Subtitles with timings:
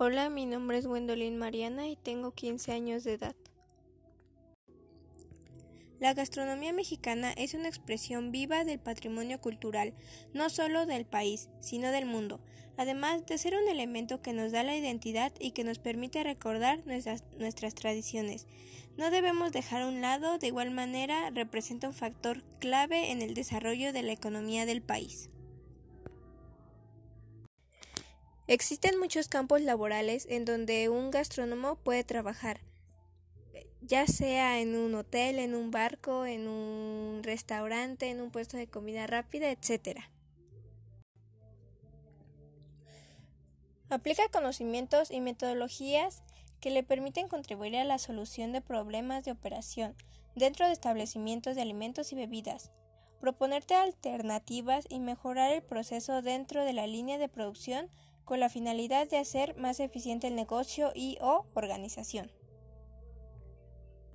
[0.00, 3.34] Hola, mi nombre es Gwendolyn Mariana y tengo 15 años de edad.
[5.98, 9.94] La gastronomía mexicana es una expresión viva del patrimonio cultural,
[10.32, 12.38] no solo del país, sino del mundo,
[12.76, 16.86] además de ser un elemento que nos da la identidad y que nos permite recordar
[16.86, 18.46] nuestras, nuestras tradiciones.
[18.96, 23.34] No debemos dejar a un lado, de igual manera, representa un factor clave en el
[23.34, 25.28] desarrollo de la economía del país.
[28.48, 32.60] Existen muchos campos laborales en donde un gastrónomo puede trabajar,
[33.82, 38.66] ya sea en un hotel, en un barco, en un restaurante, en un puesto de
[38.66, 40.00] comida rápida, etc.
[43.90, 46.22] Aplica conocimientos y metodologías
[46.62, 49.94] que le permiten contribuir a la solución de problemas de operación
[50.36, 52.70] dentro de establecimientos de alimentos y bebidas,
[53.20, 57.90] proponerte alternativas y mejorar el proceso dentro de la línea de producción
[58.28, 62.30] con la finalidad de hacer más eficiente el negocio y o organización.